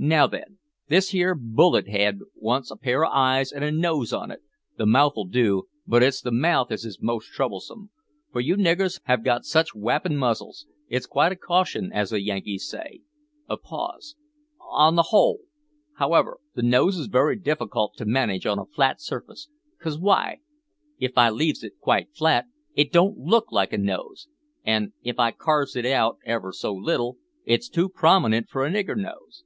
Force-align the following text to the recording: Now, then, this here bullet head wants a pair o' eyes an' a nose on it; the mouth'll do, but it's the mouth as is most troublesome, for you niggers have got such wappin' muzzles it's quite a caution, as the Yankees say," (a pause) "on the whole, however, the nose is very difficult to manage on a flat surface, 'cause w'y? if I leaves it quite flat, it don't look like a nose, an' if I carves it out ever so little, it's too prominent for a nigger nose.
Now, 0.00 0.26
then, 0.26 0.58
this 0.88 1.10
here 1.10 1.36
bullet 1.36 1.86
head 1.88 2.18
wants 2.34 2.72
a 2.72 2.76
pair 2.76 3.04
o' 3.06 3.10
eyes 3.10 3.52
an' 3.52 3.62
a 3.62 3.70
nose 3.70 4.12
on 4.12 4.32
it; 4.32 4.40
the 4.76 4.86
mouth'll 4.86 5.22
do, 5.26 5.68
but 5.86 6.02
it's 6.02 6.20
the 6.20 6.32
mouth 6.32 6.72
as 6.72 6.84
is 6.84 7.00
most 7.00 7.28
troublesome, 7.28 7.90
for 8.32 8.40
you 8.40 8.56
niggers 8.56 9.00
have 9.04 9.22
got 9.22 9.44
such 9.44 9.76
wappin' 9.76 10.16
muzzles 10.16 10.66
it's 10.88 11.06
quite 11.06 11.30
a 11.30 11.36
caution, 11.36 11.92
as 11.92 12.10
the 12.10 12.20
Yankees 12.20 12.68
say," 12.68 13.02
(a 13.48 13.56
pause) 13.56 14.16
"on 14.60 14.96
the 14.96 15.10
whole, 15.14 15.42
however, 15.98 16.38
the 16.56 16.62
nose 16.64 16.98
is 16.98 17.06
very 17.06 17.36
difficult 17.38 17.94
to 17.98 18.04
manage 18.04 18.46
on 18.46 18.58
a 18.58 18.66
flat 18.66 19.00
surface, 19.00 19.48
'cause 19.80 19.96
w'y? 19.98 20.38
if 20.98 21.16
I 21.16 21.30
leaves 21.30 21.62
it 21.62 21.78
quite 21.78 22.08
flat, 22.16 22.46
it 22.74 22.90
don't 22.90 23.16
look 23.18 23.52
like 23.52 23.72
a 23.72 23.78
nose, 23.78 24.26
an' 24.64 24.92
if 25.04 25.20
I 25.20 25.30
carves 25.30 25.76
it 25.76 25.86
out 25.86 26.16
ever 26.26 26.50
so 26.50 26.74
little, 26.74 27.18
it's 27.44 27.68
too 27.68 27.88
prominent 27.88 28.48
for 28.48 28.66
a 28.66 28.70
nigger 28.72 28.96
nose. 29.00 29.44